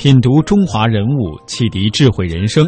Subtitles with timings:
[0.00, 2.66] 品读中华人物，启迪智慧人生。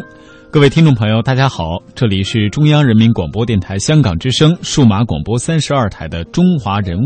[0.51, 7.01] 各位听众朋友，大家好，这里是中央人民广播电台香港之声数码广播三十二台的《中华人物》，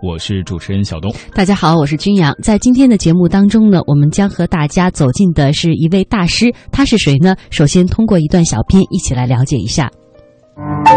[0.00, 1.12] 我是主持人小东。
[1.34, 2.32] 大家好，我是君阳。
[2.44, 7.34] 在今天的节目当中呢，我们将和大家走进的是一位大师，他是谁呢？
[7.50, 9.90] 首先通过一段小片一起来了解一下。
[10.78, 10.92] 他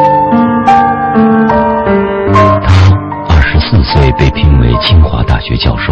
[3.29, 5.91] 二十四岁被聘为清华大学教授，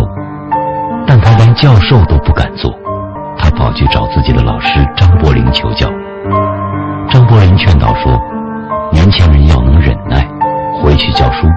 [1.07, 2.71] 但他连教授都不敢做。
[3.55, 5.87] 跑去找自己的老师张伯苓求教，
[7.09, 8.19] 张伯苓劝导说
[8.91, 10.27] ：“年轻人要能忍耐，
[10.81, 11.47] 回去教书。”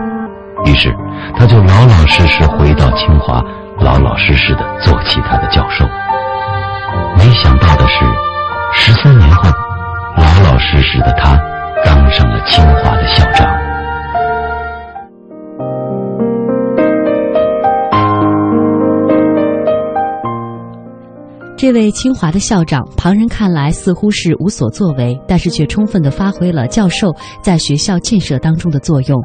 [0.64, 0.94] 于是，
[1.36, 3.42] 他就老老实实回到清华，
[3.80, 5.84] 老老实实的做起他的教授。
[7.18, 8.04] 没想到的是，
[8.72, 9.48] 十三年后，
[10.16, 11.38] 老老实实的他
[11.84, 13.65] 当上了清华的校长。
[21.56, 27.10] 这位清华的校长，旁人看来似乎是无所作为，但是却充分的发挥了教授
[27.42, 29.18] 在学校建设当中的作用。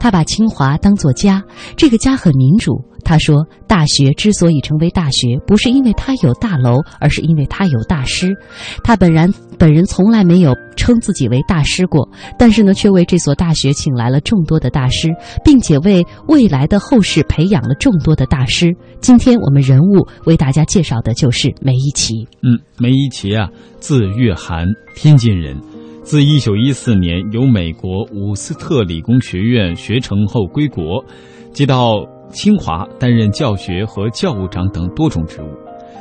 [0.00, 1.40] 他把清华当作家，
[1.76, 2.82] 这个家很民主。
[3.08, 8.34] 他说：“大学之所以成为大学，不是因为它有大楼，而是因为它有大师。
[8.82, 18.74] 他本人本人从来没有称自己为大师过，但是呢，却为这所大学请来了众多的大师，并且为未来的后世培养了众多的大师。
[19.00, 22.26] 今天我们人物为大家介绍的就是梅贻琦。
[22.42, 23.48] 嗯，梅贻琦啊，
[23.78, 25.56] 字月涵，天津人，
[26.02, 31.04] 自一九一四年由美国伍斯特理工学院学成后归国，
[31.52, 32.04] 接到。
[32.30, 35.48] 清华担任教学和教务长等多种职务，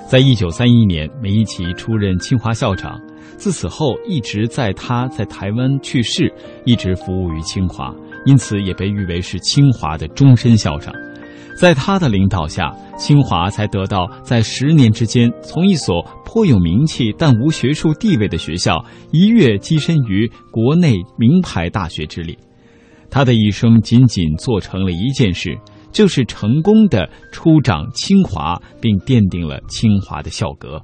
[0.10, 3.00] 在一九三一年，梅贻琦出任清华校长。
[3.38, 6.34] 自此后，一直在他在台湾去世，
[6.66, 7.94] 一直服务于清华，
[8.26, 10.94] 因此也被誉为是清华的终身校长。
[11.60, 22.38] 在他的领导下，清华才得到在十年之间从一所颇有名气但无学术地位的学校一跃跻身于国内名牌大学之列。
[23.10, 25.58] 他的一生仅仅做成了一件事。
[25.96, 30.82] 就是成功的出掌清华，并奠定了清华的校格。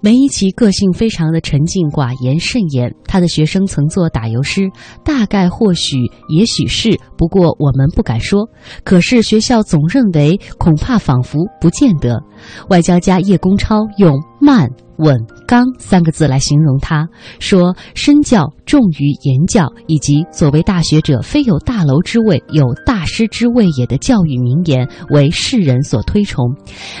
[0.00, 4.70] 梅贻琦个性非常的沉静寡言慎言，他的学生曾做打油诗，
[5.04, 5.96] 大概或许
[6.28, 8.48] 也许是，不过我们不敢说。
[8.84, 12.22] 可是学校总认为，恐怕仿佛不见得。
[12.70, 14.68] 外交家叶公超用慢。
[14.98, 15.16] 稳
[15.46, 17.06] 刚三个字来形容他，
[17.38, 26.52] 说身教重于言教，以及所谓大学者非有大楼之位，有大师之位也的教育名言，为世人所推崇。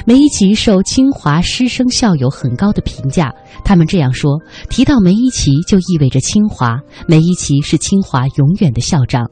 [0.06, 3.30] 梅贻琦受清华师生校友很高的评价，
[3.64, 4.40] 他们这样说：
[4.70, 6.80] 提到梅贻琦，就意味着清华。
[7.06, 9.28] 梅贻琦是清华永远的校长，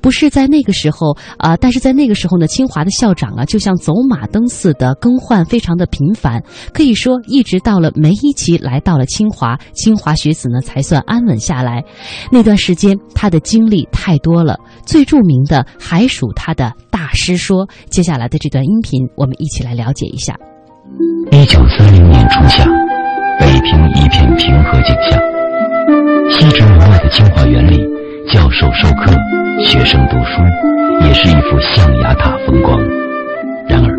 [0.00, 7.92] 不是在那个时候啊，但是在那个时候呢，清华的校长啊，就像走马灯似的更换，非常的频繁，可以说一直到了。
[7.94, 11.84] 梅贻琦来到了清华，清华学子呢才算安稳下来。
[12.32, 17.68] 那段时间，他的经历太多了，最著名的还属他的大师说。
[17.90, 20.34] 接下来的这段音频，我们一起来了解一下。
[21.30, 22.62] 一九三零年初夏，
[23.40, 25.18] 北平一片平和景象，
[26.30, 27.82] 西直门外的清华园里，
[28.28, 29.10] 教授授课，
[29.64, 30.42] 学生读书，
[31.06, 32.78] 也是一幅象牙塔风光。
[33.66, 33.98] 然而，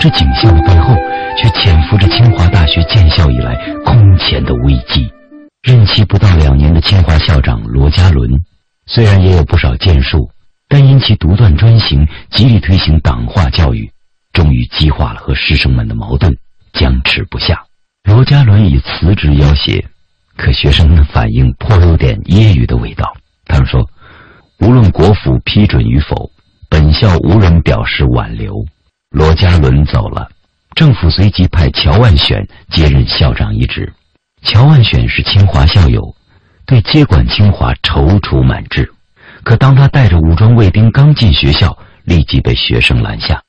[0.00, 0.92] 这景象的背后，
[1.36, 5.08] 却潜伏着清华大学建校以来空前的危机。
[5.62, 8.28] 任期不到两年的清华校长罗家伦，
[8.86, 10.30] 虽然也有不少建树，
[10.68, 13.90] 但因其独断专行，极力推行党化教育，
[14.38, 16.32] 终于激化了和师生们的矛盾，
[16.72, 17.64] 僵持不下。
[18.04, 19.84] 罗家伦以辞职要挟，
[20.36, 23.16] 可学生们的反应颇有点揶揄的味道。
[23.46, 23.90] 他们说
[24.62, 26.30] ：“无论国府批准与否，
[26.70, 28.64] 本校无人表示挽留。”
[29.10, 30.28] 罗家伦走了，
[30.76, 33.92] 政府随即派乔万选接任校长一职。
[34.42, 36.14] 乔万选是清华校友，
[36.64, 38.88] 对接管清华踌躇满志。
[39.42, 43.42] 可当他带着武装卫兵刚进学校，立即被学生拦下。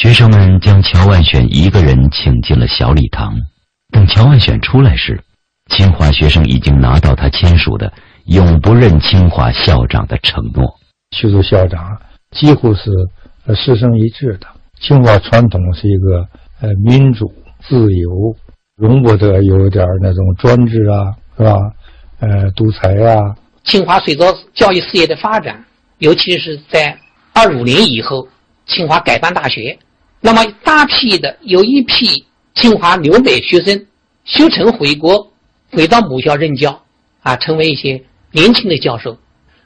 [0.00, 3.34] 学生们将乔万选一个人请进了小礼堂。
[3.92, 5.24] 等乔万选出来时，
[5.70, 7.92] 清华学生已经拿到他签署的
[8.26, 10.78] 永不认清华校长的承诺。
[11.16, 12.00] 徐州校长
[12.30, 12.92] 几乎是
[13.56, 14.46] 师生一致的。
[14.78, 16.28] 清华传统是一个
[16.60, 17.32] 呃民主
[17.68, 18.36] 自由，
[18.76, 21.56] 容不得有点那种专制啊，是吧？
[22.20, 23.18] 呃，独裁啊。
[23.64, 25.64] 清华随着教育事业的发展，
[25.98, 26.96] 尤其是在
[27.34, 28.28] 二五年以后，
[28.64, 29.76] 清华改办大学，
[30.20, 32.24] 那么大批的有一批
[32.54, 33.86] 清华留美学生
[34.24, 35.32] 修成回国，
[35.70, 36.82] 回到母校任教，
[37.22, 39.16] 啊，成为一些年轻的教授。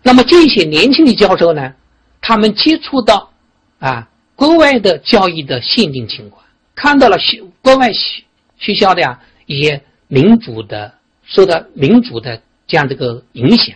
[0.03, 1.73] 那么这些年轻的教授呢，
[2.21, 3.31] 他们接触到
[3.79, 6.43] 啊国外的教育的先进情况，
[6.75, 8.23] 看到了学国外学
[8.59, 10.93] 学校的呀一些民主的
[11.25, 13.75] 受到民主的这样这个影响，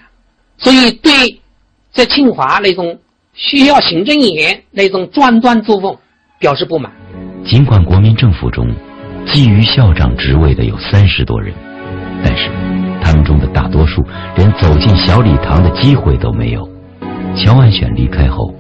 [0.59, 1.41] 所以对
[1.91, 2.99] 在清华那种
[3.33, 5.97] 学校行政员那种专断作风
[6.39, 6.91] 表示不满。
[7.45, 8.69] 尽管国民政府中
[9.27, 11.55] 觊觎校长职位的有三十多人，
[12.25, 12.51] 但是。
[13.03, 14.05] 他们中的大多数
[14.35, 16.69] 连走进小礼堂的机会都没有。
[17.37, 18.53] 乔万选离开后，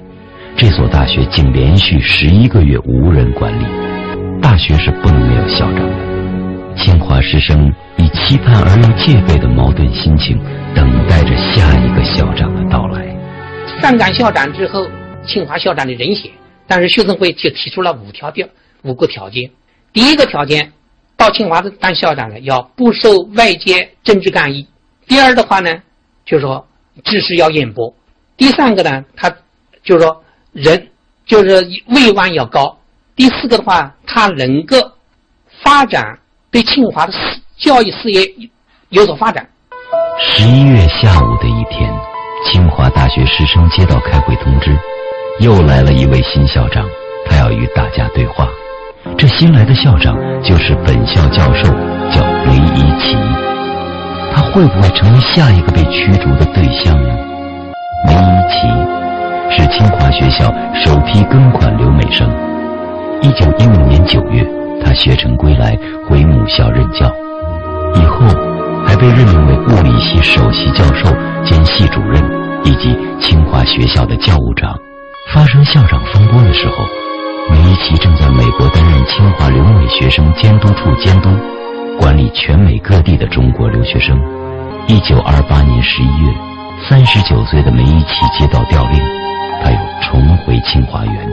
[0.56, 3.64] 这所大学竟连续十一个月无人管理。
[4.40, 6.76] 大学是不能没有校长的。
[6.76, 10.38] 清华师生以期盼而又戒备的矛盾心情，
[10.72, 13.04] 等待着下一个校长的到来。
[13.82, 14.86] 上岗校长之后，
[15.26, 16.30] 清华校长的人选，
[16.66, 18.46] 但是学生会就提出了五条条
[18.82, 19.50] 五个条件。
[19.92, 20.72] 第一个条件。
[21.18, 24.66] 到清华的当校长呢，要不受外界政治干预。
[25.08, 25.74] 第二的话呢，
[26.26, 26.68] 就是说
[27.04, 27.90] 知识要渊博。
[28.36, 29.34] 第三个呢，他
[29.82, 30.22] 就是说
[30.52, 30.88] 人
[31.24, 32.78] 就是威望要高。
[33.14, 34.76] 第四个的话，他能够
[35.62, 36.18] 发展
[36.50, 37.14] 对清华的
[37.56, 38.20] 教育事业
[38.90, 39.48] 有所发展。
[40.20, 41.90] 十一月下午的一天，
[42.44, 44.76] 清华大学师生接到开会通知，
[45.40, 46.84] 又来了一位新校长，
[47.26, 48.48] 他要与大家对话。
[49.18, 51.68] 这新来的校长就是本校教授，
[52.10, 53.16] 叫梅贻琦。
[54.34, 57.08] 他会不会成为下一个被驱逐的对象呢？
[58.06, 58.66] 梅贻琦
[59.50, 62.26] 是清华学校首批庚款留美生。
[63.20, 64.42] 一九一五年九月，
[64.82, 65.78] 他学成归来，
[66.08, 67.06] 回母校任教，
[67.94, 68.26] 以后
[68.86, 71.10] 还被任命为物理系首席教授
[71.44, 72.22] 兼系主任，
[72.64, 74.74] 以及清华学校的教务长。
[75.36, 76.86] 发生校长风波的时候。
[77.50, 81.28] 梅贻琦正在美国担任清华留美学生监督处监督，
[81.98, 84.18] 管理全美各地的中国留学生。
[84.88, 86.34] 一九二八年十一月，
[86.88, 88.98] 三十九岁的梅贻琦接到调令，
[89.62, 91.30] 他又重回清华园。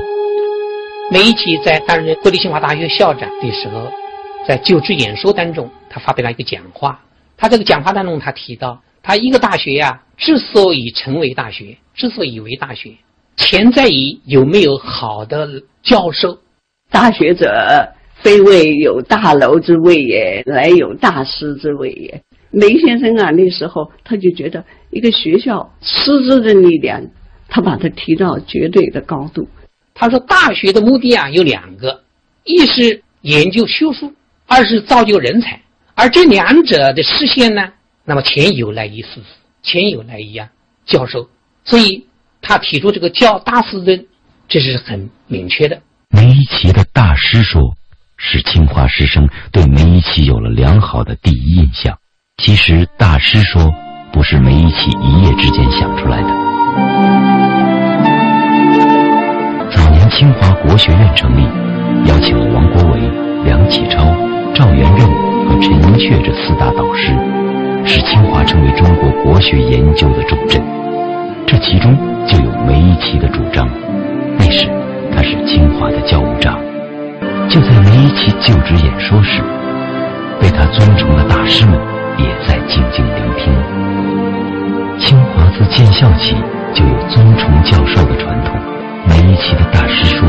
[1.10, 3.90] 梅贻琦在担任国立清华大学校长的时候，
[4.46, 7.00] 在就职演说当中，他发表了一个讲话。
[7.38, 12.92] 他这个讲话当中，他提到，他一个大学呀，之所以成为大学，之所以为大学。
[13.36, 16.40] 钱在于有没有好的教授，
[16.92, 22.22] 大学者非为有大楼之谓也，乃有大师之谓也。
[22.52, 27.08] 梅先生啊，那时候他就觉得一个学校师资的力量，
[27.50, 29.48] 他把它提到绝对的高度。
[29.96, 32.04] 他说，大学的目的啊有两个，
[32.44, 34.14] 一是研究学术，
[34.46, 35.60] 二是造就人才。
[35.96, 37.74] 而这两者的实现呢，
[38.06, 39.26] 那么钱有来于师资，
[39.64, 40.50] 钱有来于啊
[40.86, 41.28] 教授，
[41.66, 42.06] 所以。
[42.44, 44.06] 他提出这个教大师论，
[44.50, 45.82] 这是很明确的。
[46.10, 47.74] 梅贻琦的大师说，
[48.18, 51.98] 使清华师生对梅贻琦有了良好的第一印象。
[52.38, 53.74] 其实，大师说
[54.12, 56.28] 不是梅贻琦一夜之间想出来的。
[59.72, 61.44] 早年清华国学院成立，
[62.10, 63.00] 邀请了王国维、
[63.46, 64.04] 梁启超、
[64.54, 65.08] 赵元任
[65.48, 67.16] 和陈寅恪这四大导师，
[67.86, 70.62] 使清华成为中国国学研究的重镇。
[71.46, 71.96] 这其中
[72.28, 73.70] 就有梅贻琦的主张。
[74.38, 74.68] 那时
[75.16, 76.60] 他是清华的教务长。
[77.50, 79.42] 就在梅贻琦就职演说时，
[80.40, 81.80] 被他尊崇的大师们
[82.18, 83.54] 也在静静聆听。
[85.00, 86.36] 清华自建校起
[86.74, 88.58] 就有尊崇教授的传统。
[89.08, 90.28] 梅贻琦的大师说，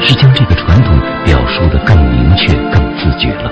[0.00, 3.50] 是将这个传统表述得更明确、更自觉了。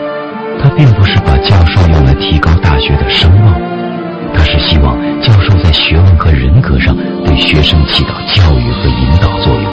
[0.63, 3.80] 他并不是把教授用来提高大学的声望。
[4.35, 9.65] 他是希望教授在学问和人格上对学生起到教育和引导作用，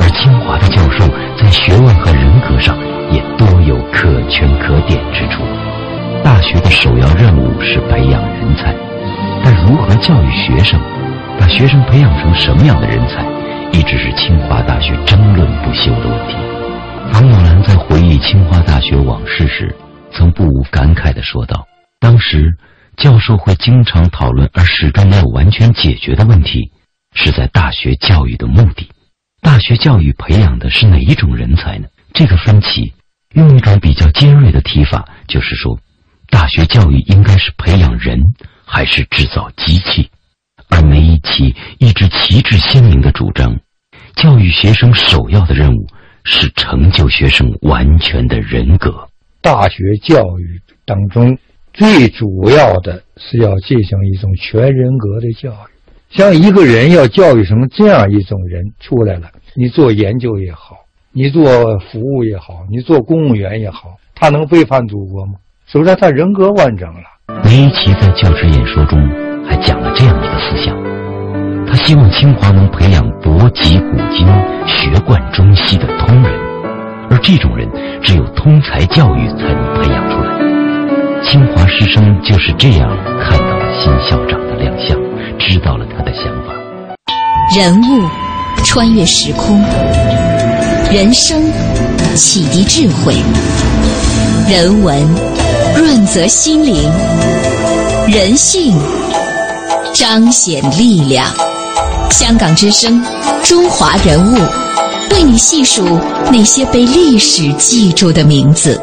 [0.00, 1.06] 而清华的教授
[1.36, 2.76] 在学问和人格上
[3.10, 5.42] 也多有可圈可点之处。
[6.22, 8.74] 大学的首要任务是培养人才，
[9.42, 10.78] 但如何教育学生，
[11.38, 13.24] 把学生培养成什么样的人才，
[13.72, 16.36] 一直是清华大学争论不休的问题。
[17.12, 19.74] 冯友兰在回忆清华大学往事时，
[20.12, 21.66] 曾不无感慨地说道
[22.00, 22.54] ：“当时。”
[23.00, 26.70] 教授会经常讨论，而始终没有完全解决的问题，
[27.14, 28.90] 是在大学教育的目的。
[29.40, 31.88] 大学教育培养的是哪一种人才呢？
[32.12, 32.92] 这个分歧，
[33.32, 35.80] 用一种比较尖锐的提法，就是说，
[36.28, 38.20] 大学教育应该是培养人，
[38.66, 40.10] 还是制造机器？
[40.68, 43.58] 而梅贻琦一直旗帜鲜明的主张，
[44.14, 45.86] 教育学生首要的任务
[46.22, 49.08] 是成就学生完全的人格。
[49.40, 51.38] 大学教育当中，
[51.80, 55.54] 最主要的是要进行一种全人格的教育。
[56.10, 60.76] 像一个人要教育成这样一种人出来了，你做研究也好，
[61.10, 61.42] 你做
[61.78, 65.32] 服务也好，你做公务员也好，他能背叛祖国吗？
[65.68, 67.00] 首先，他人格完整了。
[67.44, 69.00] 梅贻琦在教师演说中
[69.48, 70.76] 还讲了这样一个思想：
[71.66, 74.26] 他希望清华能培养博极古今、
[74.66, 76.30] 学贯中西的通人，
[77.08, 77.66] 而这种人
[78.02, 80.19] 只有通才教育才能培养出来。
[81.22, 82.88] 清华师生就是这样
[83.22, 84.98] 看到了新校长的亮相。
[85.38, 86.54] 知道了他的想法。
[87.56, 88.08] 人物
[88.64, 89.60] 穿越时空，
[90.92, 91.42] 人生
[92.14, 93.14] 启迪智慧，
[94.48, 94.96] 人文
[95.76, 96.88] 润泽心灵，
[98.06, 98.76] 人性
[99.92, 101.26] 彰显力量。
[102.10, 103.02] 香港之声，
[103.42, 104.36] 中华人物，
[105.14, 105.84] 为你细数
[106.30, 108.80] 那些被历史记住的名字。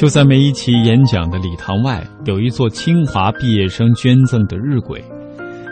[0.00, 4.98] 就在梅贻琦演讲的礼堂外，有一座清华毕业生捐赠的日晷，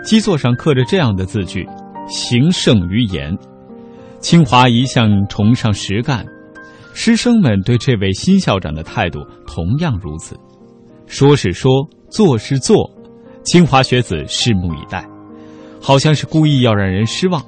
[0.05, 1.67] 基座上刻着这样的字句
[2.07, 3.35] ：“行胜于言。”
[4.21, 6.27] 清华一向崇尚实干，
[6.93, 10.37] 师生们对这位新校长的态度同样如此。
[11.07, 12.77] 说是说，做是做，
[13.45, 15.09] 清华学子拭目以待，
[15.81, 17.43] 好像是故意要让人失望。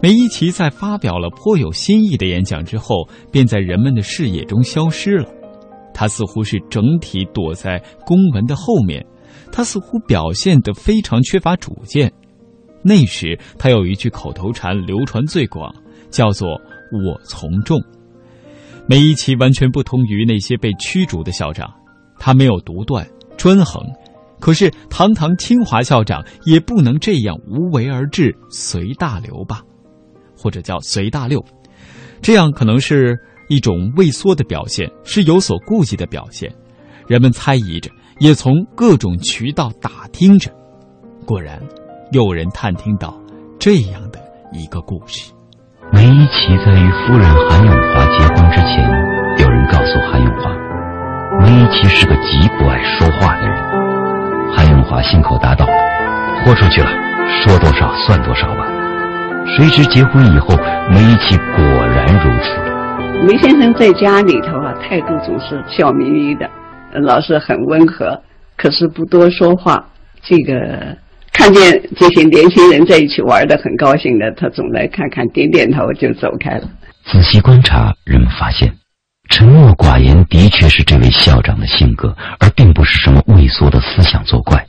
[0.00, 5.28] 梅贻琦在发表了颇有新意的演讲之后，便在人们的视野中消失了。
[6.00, 9.04] 他似乎是整体躲在公文的后面，
[9.52, 12.10] 他似乎表现得非常缺乏主见。
[12.82, 15.70] 那时他有一句口头禅流传最广，
[16.08, 16.58] 叫做
[17.04, 17.78] “我从众”。
[18.88, 21.70] 梅贻琦完全不同于那些被驱逐的校长，
[22.18, 23.84] 他没有独断专横，
[24.40, 29.60] 可是堂堂清华校长也不能这样无为而治、随大流吧，
[30.34, 31.44] 或者叫随大溜，
[32.22, 33.18] 这样可能是。
[33.50, 36.48] 一种畏缩的表现，是有所顾忌的表现。
[37.08, 37.90] 人们猜疑着，
[38.20, 40.48] 也从各种渠道打听着。
[41.26, 41.60] 果然，
[42.12, 43.12] 有人探听到
[43.58, 44.20] 这样的
[44.52, 45.32] 一个故事：
[45.92, 48.88] 梅贻琦在与夫人韩永华结婚之前，
[49.40, 50.54] 有人告诉韩永华，
[51.42, 54.56] 梅贻琦是个极不爱说话的人。
[54.56, 55.66] 韩永华信口答道
[56.46, 56.88] ：“豁出去了，
[57.42, 58.64] 说多少算多少吧。”
[59.58, 60.54] 谁知结婚以后，
[60.92, 62.69] 梅贻琦果然如此。
[63.22, 66.48] 梅先生在家里头啊，态度总是笑眯眯的，
[67.00, 68.18] 老是很温和，
[68.56, 69.86] 可是不多说话。
[70.22, 70.96] 这个
[71.32, 71.62] 看见
[71.96, 76.68] 这些年轻人在一起玩的很高兴的，他总来看看，点点头就走开了。
[77.04, 78.72] 仔细观察，人们发现，
[79.28, 84.66] 沉默寡言的确是这位校长的性格，而并不是什么畏缩的思想作怪。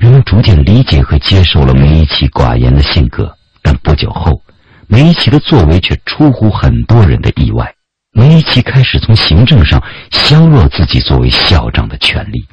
[0.00, 4.40] 人们逐渐理解和接受了梅贻琦寡言的性格，但不久后，
[4.86, 7.74] 梅贻琦的作为却出乎很多人的意外。
[8.18, 12.44] 梅贻琦开始从行政上削弱自己作为校长的权利。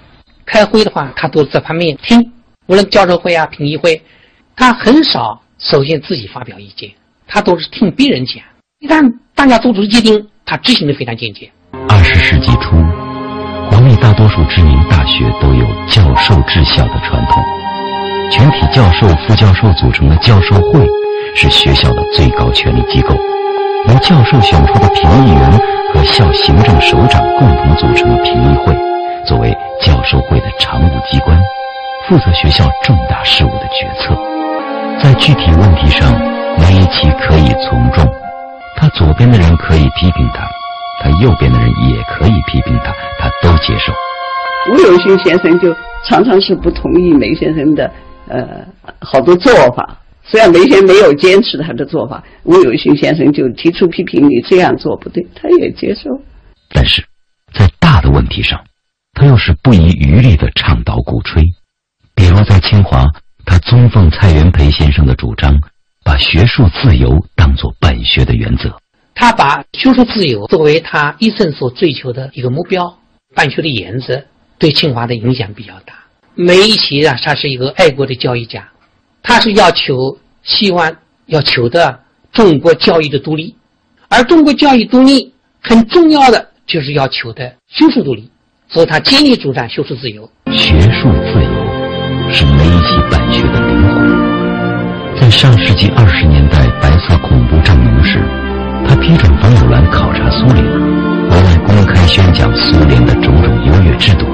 [0.45, 2.21] 开会的话，他都在旁边听，
[2.67, 3.99] 无论教授会啊、评议会，
[4.55, 6.91] 他很少首先自己发表意见，
[7.27, 8.43] 他都是听别人讲。
[8.79, 11.49] 一旦大家做出决定，他执行的非常坚决。
[11.89, 12.75] 二十世纪初，
[13.71, 17.43] 国内大多数知名大学都有教授治校的传统，
[18.29, 20.87] 全体教授、副教授组成的教授会
[21.33, 23.17] 是学校的最高权力机构。
[23.87, 25.51] 由教授选出的评议员
[25.93, 28.75] 和校行政首长共同组成的评议会，
[29.25, 31.39] 作为教授会的常务机关，
[32.07, 34.17] 负责学校重大事务的决策。
[35.01, 36.11] 在具体问题上，
[36.57, 38.03] 梅贻琦可以从众，
[38.75, 40.47] 他左边的人可以批评他，
[41.03, 43.93] 他右边的人也可以批评他，他都接受。
[44.71, 45.71] 吴有勋先生就
[46.07, 47.91] 常常是不同意梅先生的
[48.27, 48.47] 呃
[48.99, 49.87] 好多做法。
[50.27, 56.09] 虽然梅先没有坚持他的做法，吴有勋先生就提出批评：“你这样做不对。”他也接受。
[56.69, 57.05] 但是，
[57.53, 58.63] 在大的问题上，
[59.13, 61.43] 他又是不遗余力的倡导鼓吹。
[62.15, 63.05] 比如在清华，
[63.45, 65.59] 他尊奉蔡元培先生的主张，
[66.03, 68.75] 把学术自由当作办学的原则。
[69.13, 72.97] 他把学术自由作为他一生所追求的一个目标，
[73.35, 74.25] 办学的原则，
[74.57, 75.93] 对清华的影响比较大。
[76.33, 78.69] 梅贻琦啊，他是一个爱国的教育家。
[79.27, 81.99] 他是要求、希望要求的
[82.31, 83.55] 中国教育的独立，
[84.07, 88.29] 而中国教育独立很重要的就是要求的学术独立，
[88.69, 90.29] 所以他坚决主张学术自由。
[90.51, 95.19] 学术自由是梅贻琦办学的灵魂。
[95.19, 98.19] 在上世纪二十年代白色恐怖正浓时，
[98.87, 100.63] 他批准冯友兰考察苏联，
[101.31, 104.27] 回来公开宣讲苏联的种种优越制度。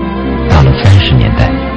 [0.50, 1.71] 到了三十年代。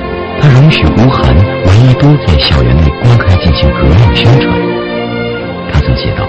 [0.45, 4.55] 他容许吴晗、闻一多在校园内公开进行革命宣传。
[5.73, 6.29] 他曾写道：“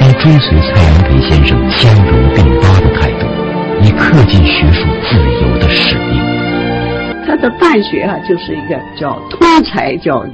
[0.00, 3.26] 应追随蔡元培先生兼容并包的态度，
[3.82, 6.22] 以恪尽学术自由的使命。”
[7.26, 10.30] 他的办学啊，就是一个叫通才教育，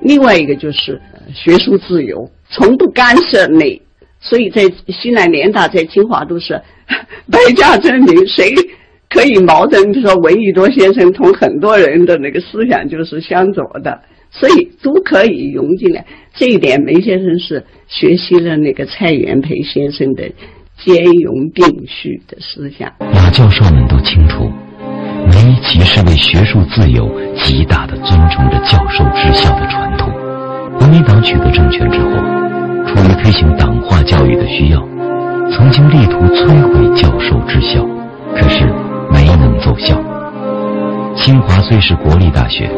[0.00, 1.02] 另外一个就是
[1.34, 3.82] 学术自由，从不干涉内。
[4.20, 6.62] 所以在西南联大，在清华都是
[7.28, 8.54] 百家争鸣，谁
[9.10, 9.92] 可以矛盾？
[9.92, 14.00] 就说闻一多先生同很多人的那个思想就是相左的，
[14.30, 16.06] 所以都可以融进来。
[16.32, 20.30] 这一点，梅先生是学习了那个蔡元培先生的
[20.78, 22.90] 兼容并蓄的思想。
[23.00, 24.48] 老教授们都清楚，
[25.26, 30.10] 梅其是为学术自由极大的尊崇着教授治校的传统。
[30.78, 32.10] 国民党取得政权之后。
[32.86, 34.80] 出于推行党化教育的需要，
[35.52, 37.86] 曾经力图摧毁教授治校，
[38.34, 38.66] 可是
[39.12, 39.94] 没能奏效。
[41.16, 42.70] 清华虽是国立大学，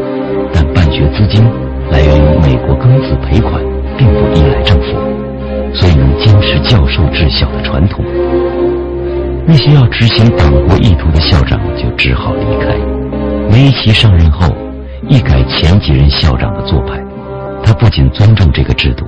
[0.52, 1.44] 但办学资金
[1.90, 3.62] 来源于美国庚子赔款，
[3.96, 4.98] 并不依赖政府，
[5.74, 8.04] 所以能坚持教授治校的传统。
[9.46, 12.74] 那些要执行党国意图的校长就只好离开。
[13.50, 14.46] 梅贻琦上任后，
[15.08, 16.98] 一改前几任校长的做派，
[17.64, 19.06] 他不仅尊重这个制度。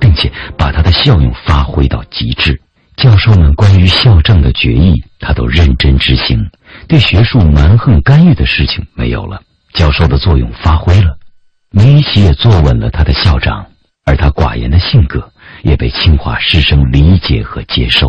[0.00, 2.60] 并且把它的效用发挥到极致，
[2.96, 6.38] 教授们关于校政的决议，他都认真执行，
[6.88, 9.40] 对学术蛮横干预的事情没有了，
[9.74, 11.18] 教授的作用发挥了，
[11.70, 13.66] 梅贻奇也坐稳了他的校长，
[14.06, 15.30] 而他寡言的性格
[15.62, 18.06] 也被清华师生理解和接受。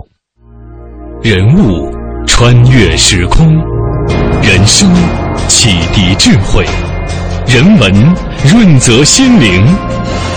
[1.22, 1.94] 人物
[2.26, 3.58] 穿越时空，
[4.42, 4.90] 人生
[5.50, 6.66] 启迪智慧，
[7.46, 7.94] 人文
[8.50, 9.66] 润泽心灵，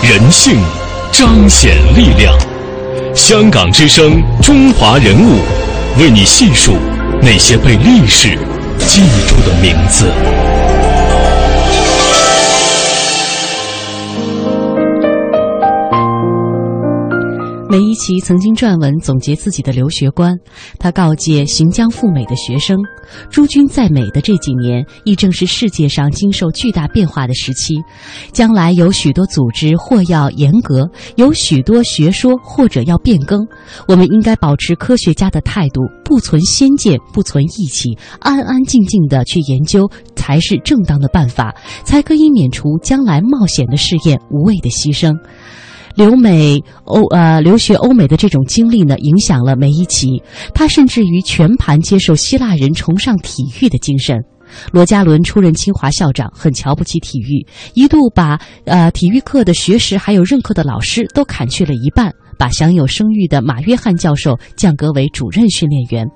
[0.03, 0.59] 人性。
[1.15, 2.35] 彰显力量，
[3.15, 5.37] 香港之声，中华人物，
[5.99, 6.77] 为你细数
[7.21, 8.39] 那些被历史
[8.79, 10.07] 记住的名字。
[17.73, 20.37] 梅贻奇曾经撰文总结自己的留学观，
[20.79, 22.77] 他告诫行将赴美的学生：
[23.31, 27.77] 诸君在美的这几年，亦正是世界上经受巨大变化的时期。
[28.31, 33.41] 将来有许多组织或要严格，有许多学说或者要变更。
[33.89, 41.55] 我们应该保持科学家的态度，不存先见，不存义气，安安静静的去研究，才是正当的办法，
[41.85, 45.17] 才可以免除将来冒险的试验、无谓的牺牲。
[45.95, 50.23] 留美欧呃留学欧美的这种经历呢，影响了梅贻奇，
[50.55, 54.19] 他甚至于全盘接受希腊人崇尚体育的精神。
[54.71, 66.07] 罗家伦出任清华校长，很瞧不起体育，一度把呃体育课的学时还有任课的老师都砍去了一半，把享有声誉的马约翰教授降格为主任训练员。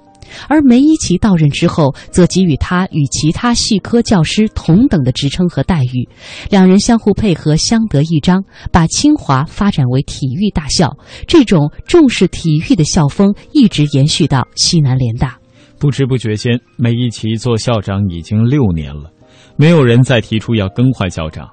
[0.48, 6.08] 而梅贻奇到任之后，则给予他与其他系科教师同等的职称和待遇，
[6.50, 10.96] 两人相互配合，相得益彰，把清华发展为体育大校。
[11.26, 15.38] 这种重视体育的校风一直延续到西南联大。
[15.78, 19.10] 不知不觉间，梅贻奇做校长已经六年了，
[19.56, 21.48] 没有人再提出要更换校长。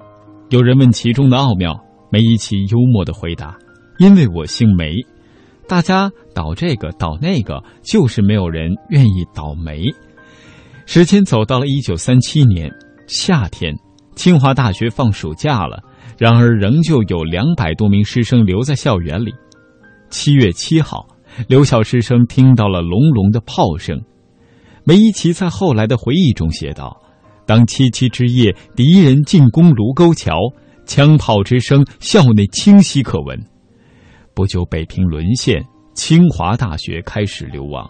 [0.50, 1.74] 有人问其中的奥妙，
[2.10, 3.56] 梅贻奇幽默地回答
[3.98, 4.94] ：“因为我姓梅。”
[5.66, 9.84] 大家倒这个倒那个，就是没有人愿意倒霉。
[10.86, 12.70] 时间走到了一九三七年
[13.06, 13.74] 夏天，
[14.14, 15.82] 清华大学放暑假了，
[16.18, 19.32] 然而仍旧有两百多名师生留在校园里。
[20.10, 21.06] 七月七号，
[21.48, 23.98] 留校师生听到了隆隆的炮声。
[24.84, 27.00] 梅贻琦在后来的回忆中写道
[27.46, 30.36] ：“当七七之夜，敌人进攻卢沟桥，
[30.84, 33.42] 枪炮之声校内清晰可闻。”
[34.34, 37.88] 不久，北平沦陷，清华大学开始流亡。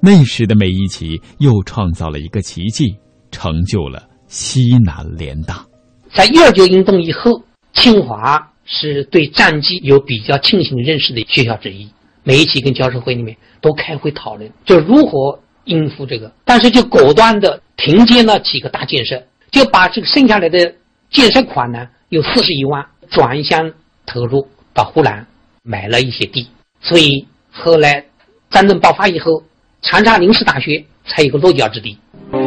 [0.00, 2.94] 那时的梅贻奇又创造了一个奇迹，
[3.32, 5.66] 成就了西南联大。
[6.14, 7.42] 在一二九运动以后，
[7.72, 11.90] 清华是对战机有比较清醒认识的学校之一。
[12.22, 16.32] 梅贻奇跟教授会里面都开会讨论，就如何应付这个。
[16.44, 20.72] 但是就果断的停建了几个大建设，就把这个剩下来的
[21.10, 23.72] 建设款呢，有四十一万转向
[24.06, 25.26] 投入到湖南。
[25.68, 26.48] 买了一些地，
[26.80, 28.02] 所以后来
[28.48, 29.42] 战争爆发以后，
[29.82, 31.98] 长沙临时大学才有个落脚之地。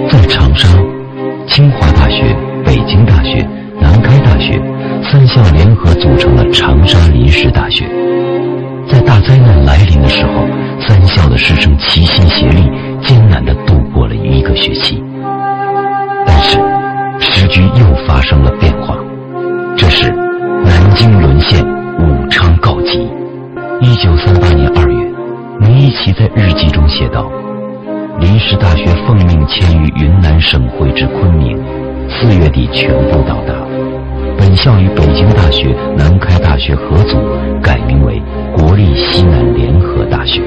[0.10, 0.68] 在长沙，
[1.48, 3.48] 清华大学、北京大学、
[3.80, 4.60] 南开大学
[5.04, 7.86] 三校联合组成了长沙临时大学。
[8.90, 10.48] 在大灾难来临的时候，
[10.88, 12.64] 三校的师生齐心协力，
[13.04, 15.00] 艰难地度过了一个学期。
[16.26, 16.58] 但是，
[17.20, 18.98] 时局又发生了变化。
[19.78, 20.10] 这时，
[20.66, 21.71] 南京沦陷。
[23.84, 25.12] 一九三八年二月，
[25.60, 27.32] 梅贻奇在日记中写道
[28.22, 31.58] ：“临时大学奉命迁于云南省会之昆明，
[32.08, 33.56] 四月底全部到达。
[34.38, 37.18] 本校与北京大学、南开大学合组，
[37.60, 38.22] 改名为
[38.56, 40.44] 国立西南联合大学。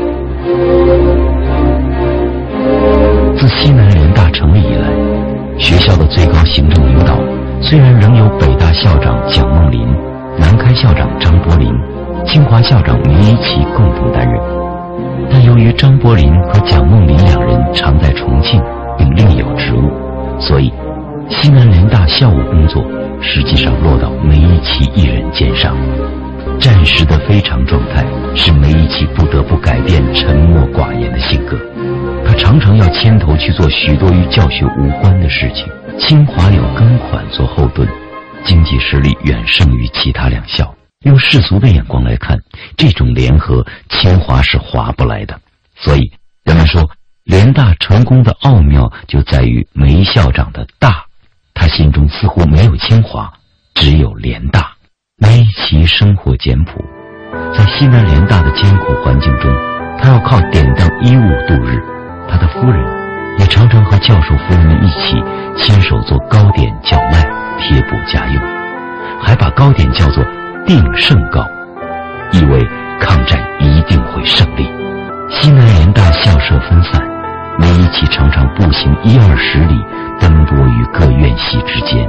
[3.37, 4.89] 自西南联大成立以来，
[5.59, 7.19] 学校的最高行政领导
[7.61, 9.89] 虽然仍有北大校长蒋梦麟、
[10.39, 11.75] 南开校长张伯苓、
[12.27, 14.41] 清华校长梅贻琦共同担任，
[15.31, 18.61] 但由于张伯苓和蒋梦麟两人常在重庆
[18.99, 19.91] 并另有职务，
[20.41, 20.73] 所以
[21.29, 22.85] 西南联大校务工作
[23.21, 25.77] 实际上落到梅贻琦一人肩上。
[26.59, 31.57] 战时的非常状态使梅贻琦不得不改变沉默寡言的性格。
[32.27, 35.67] 他常常要牵头去做许多与教学无关的事情。
[35.99, 37.87] 清华有庚款做后盾，
[38.45, 40.75] 经济实力远胜于其他两校。
[41.05, 42.39] 用世俗的眼光来看，
[42.77, 45.39] 这种联合，清华是划不来的。
[45.77, 46.13] 所以，
[46.45, 46.91] 人们说
[47.25, 51.05] 联大成功的奥妙就在于梅校长的大。
[51.53, 53.33] 他心中似乎没有清华，
[53.75, 54.73] 只有联大。
[55.17, 56.83] 梅其生活简朴，
[57.57, 59.51] 在西南联大的艰苦环境中，
[59.99, 61.81] 他要靠典当衣物度日。
[62.29, 62.83] 他的夫人
[63.39, 65.23] 也常常和教授夫人们一起
[65.57, 67.23] 亲手做糕点叫卖，
[67.61, 68.43] 贴补家用，
[69.23, 70.25] 还把糕点叫做
[70.67, 71.47] “定胜高”，
[72.33, 72.67] 意味
[73.01, 74.65] 抗战一定会胜利。
[75.31, 77.03] 西南联大校舍分散，
[77.59, 79.85] 梅贻琦常常步行一二十里，
[80.21, 82.09] 奔波于各院系之间。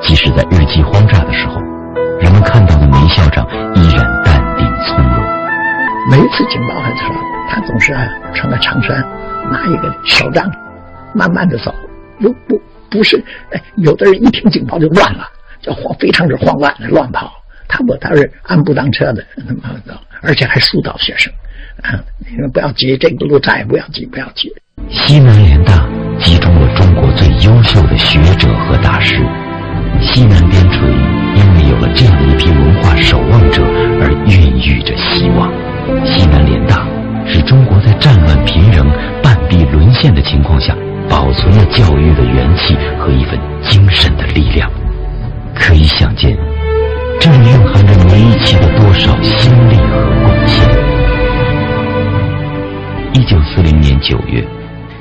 [0.00, 1.60] 即使在日机轰炸的时候，
[2.20, 5.24] 人们看到的梅校长依然淡定从容。
[6.10, 7.14] 每一次警报的时候，
[7.48, 7.94] 他总是
[8.34, 9.02] 穿个长衫。
[9.50, 10.50] 拿一个手杖，
[11.12, 11.70] 慢慢的走，
[12.18, 12.58] 又不
[12.90, 15.28] 不是，哎，有的人一听警报就乱了，
[15.60, 17.30] 就慌，非常之慌乱乱跑。
[17.74, 19.24] 他不，他是按部当车的，
[20.22, 21.32] 而且还疏导学生，
[21.82, 21.98] 啊，
[22.30, 24.48] 你们不要急，这个路再也不要急，不要急。
[24.90, 25.84] 西南联大
[26.20, 29.16] 集中了中国最优秀的学者和大师，
[30.00, 30.86] 西南边陲
[31.34, 33.64] 因为有了这样一批文化守望者
[34.00, 35.52] 而孕育着希望。
[36.06, 36.86] 西南联大。
[37.26, 38.86] 是中国在战乱频仍、
[39.22, 40.76] 半壁沦陷的情况下，
[41.08, 44.70] 保存了教育的元气和一份精神的力量。
[45.54, 46.36] 可以想见，
[47.24, 50.68] 这里蕴含着梅贻琦的多少心力和贡献。
[53.14, 54.46] 一九四零年九月，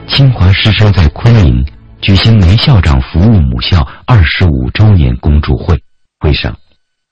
[0.08, 1.66] 清华师生在昆明
[2.00, 5.78] 举行梅校长服务母校二十五周年恭祝会，
[6.22, 6.56] 会上，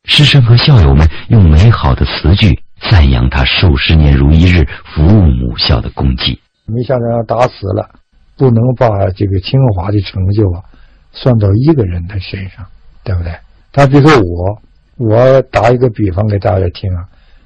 [0.05, 2.57] 师生和校友们用美好的词句。
[2.89, 6.39] 赞扬他数十年如一日服务母校的功绩。
[6.65, 7.89] 梅校长打死了，
[8.37, 10.63] 不能把这个清华的成就啊
[11.11, 12.65] 算到一个人的身上，
[13.03, 13.33] 对不对？
[13.73, 14.61] 他比如说我，
[14.97, 17.05] 我打一个比方给大家听啊，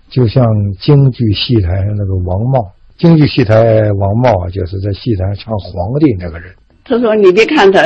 [0.10, 0.46] 就像
[0.80, 3.56] 京剧戏台上那个王茂，京剧戏台
[3.92, 6.54] 王茂啊，就是在戏台上唱皇帝那个人。
[6.84, 7.82] 他说：“你别看他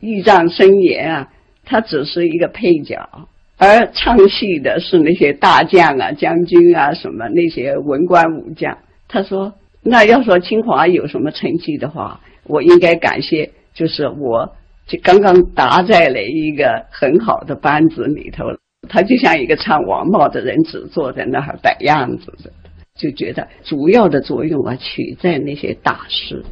[0.00, 1.28] 义仗森严啊，
[1.64, 3.08] 他只是一个配角。”
[3.56, 8.76] 而唱戏的是那些大将啊、将军啊，什么那些文官武将。
[9.06, 14.56] 他说：“那要说清华有什么成绩的话，我应该感谢，就是我
[14.88, 18.58] 就刚刚搭在了一个很好的班子里头了。
[18.88, 22.50] 他就像一个唱王帽的人，只坐在那儿摆样子的，
[22.94, 26.44] 就觉得主要的作用啊，取在那些大师。”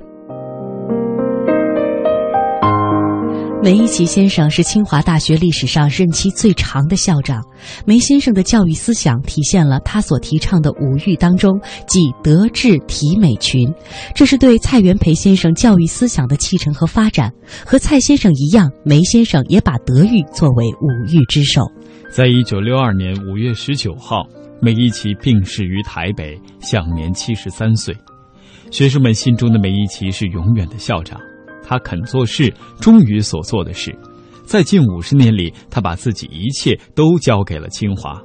[3.65, 7.41] 梅贻琦先生是清华大学历史上任期最长的校长。
[7.87, 13.73] 梅先生的教育思想体现了他所提倡的五育当中，即德智体美群。
[14.17, 17.31] 这是对蔡元培先生教育思想的继承和发展。
[17.65, 21.63] 和蔡先生一样，梅先生也把德育作为五育之首。
[22.13, 24.29] 在一九六二年五月十九号，
[24.61, 27.97] 梅贻琦病逝于台北，享年七十三岁。
[28.71, 31.19] 学生们心中的梅贻琦是永远的校长。
[31.63, 33.99] 他肯做事，忠于所做的事，
[34.45, 38.21] 在近五十年里，他把自己一切都交给了清华。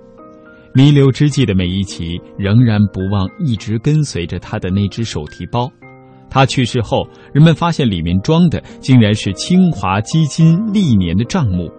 [0.74, 5.72] 弥留之际的梅贻琦仍然不忘一直跟随着他的那只手提包。
[6.30, 11.72] 他去世后，人们发现里面装的竟然是清华基金历年的账目，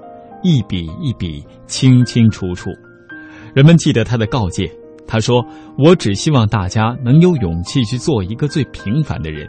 [0.43, 2.71] 一笔一笔清清楚楚。
[3.55, 4.71] 人们记得他的告诫，
[5.07, 5.45] 他说
[5.79, 9.49] ：“我只希望大家能有勇气去做一个最平凡的人。”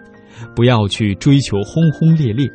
[0.56, 2.47] 不要去追求轰轰烈烈，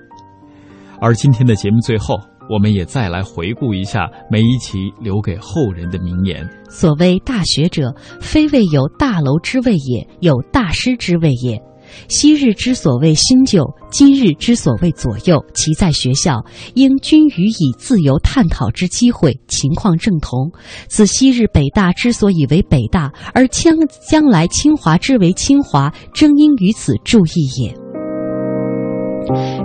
[1.03, 2.19] 而今天的节目最后，
[2.49, 11.61] 我们也再来回顾一下梅贻琦留给后人的名言：所谓大学者，非谓有大楼之谓也，有大师之谓也。
[12.09, 20.51] 昔日之所谓新旧，今日之所谓左右，其在学校，应均予以自由探讨之机会，情况正同。
[20.89, 23.77] 此昔日北大之所以为北大，而将
[24.11, 27.84] 将来清华之为清华，正应于此注意也。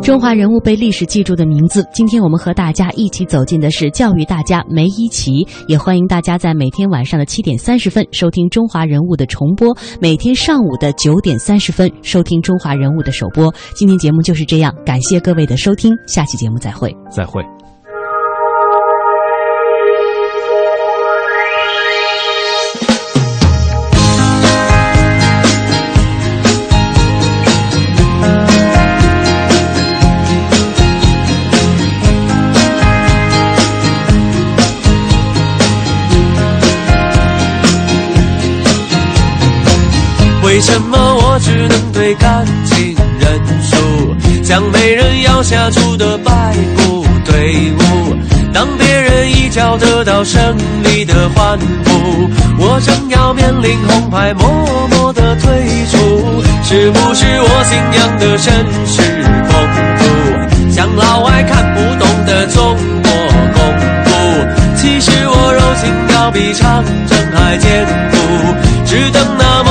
[0.02, 13.54] 中华人物被历史记住的名字，今天我们和大家一起走进的是教育大家梅贻琦，也欢迎大家在每天晚上的七点三十分收听中华人物的重播，每天上午的九点三十分收听中华人物的首播。
[13.76, 17.44] 今天节目就是这样，感谢各位的收听，下期节目再会，再会。
[42.10, 43.78] 能对感情认输，
[44.44, 48.16] 像没人要下注的败部队伍？
[48.52, 50.42] 当别人一脚得到胜
[50.84, 55.52] 利的欢呼，我正要面临红牌，默默的退
[55.92, 56.42] 出。
[56.64, 58.50] 是不是我信仰的绅
[58.86, 59.02] 士
[59.48, 59.54] 风
[60.00, 63.12] 度，像老外看不懂的中国
[63.54, 63.60] 功
[64.06, 64.10] 夫？
[64.76, 68.18] 其实我柔情要比长征还坚固，
[68.86, 69.69] 只等那么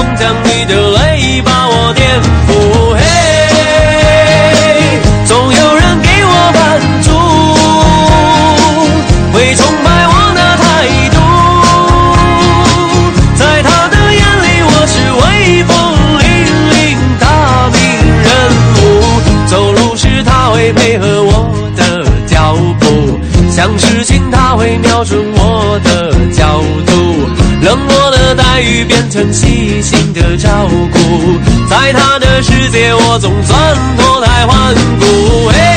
[29.19, 29.99] 成细心。
[30.15, 35.68] 的照顾，在他的世界，我总算脱胎换骨。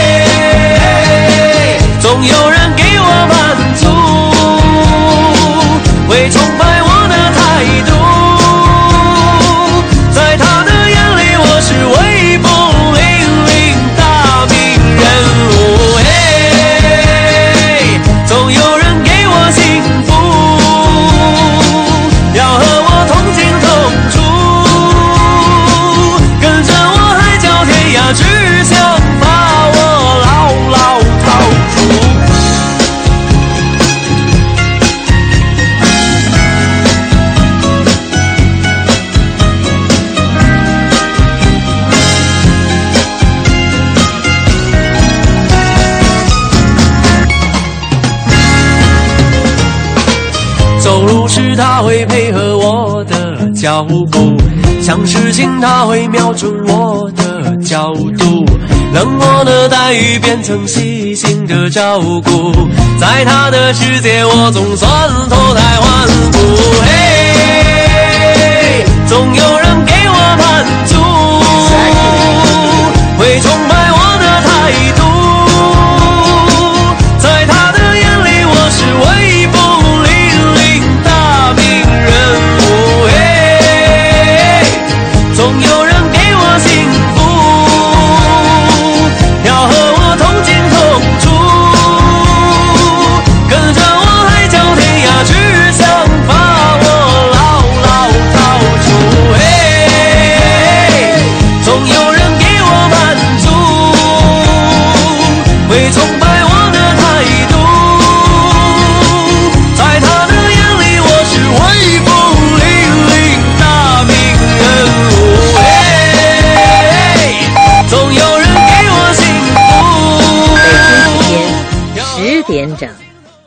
[53.71, 54.35] 脚步，
[54.81, 57.55] 像事情他会瞄准我的。
[57.63, 58.45] 角度，
[58.93, 62.51] 冷漠的待遇变成细心的照顾，
[62.99, 64.89] 在他的世界，我总算
[65.29, 66.37] 脱胎换骨。
[66.83, 67.10] 嘿，